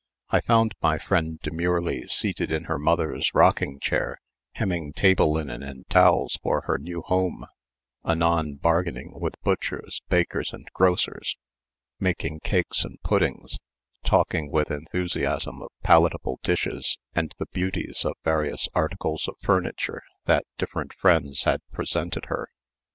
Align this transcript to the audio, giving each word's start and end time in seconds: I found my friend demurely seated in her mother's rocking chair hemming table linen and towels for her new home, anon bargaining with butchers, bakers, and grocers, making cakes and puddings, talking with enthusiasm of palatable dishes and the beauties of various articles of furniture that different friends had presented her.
I 0.31 0.41
found 0.41 0.73
my 0.81 0.97
friend 0.97 1.39
demurely 1.43 2.07
seated 2.07 2.51
in 2.51 2.63
her 2.63 2.79
mother's 2.79 3.31
rocking 3.35 3.79
chair 3.79 4.19
hemming 4.53 4.93
table 4.93 5.31
linen 5.31 5.61
and 5.61 5.87
towels 5.89 6.39
for 6.41 6.61
her 6.61 6.79
new 6.79 7.03
home, 7.03 7.45
anon 8.03 8.55
bargaining 8.55 9.11
with 9.19 9.39
butchers, 9.43 10.01
bakers, 10.09 10.53
and 10.53 10.67
grocers, 10.73 11.37
making 11.99 12.39
cakes 12.39 12.83
and 12.83 12.99
puddings, 13.03 13.59
talking 14.03 14.49
with 14.49 14.71
enthusiasm 14.71 15.61
of 15.61 15.69
palatable 15.83 16.39
dishes 16.41 16.97
and 17.13 17.35
the 17.37 17.45
beauties 17.53 18.03
of 18.03 18.13
various 18.23 18.67
articles 18.73 19.27
of 19.27 19.35
furniture 19.43 20.01
that 20.25 20.45
different 20.57 20.93
friends 20.95 21.43
had 21.43 21.61
presented 21.73 22.25
her. 22.25 22.49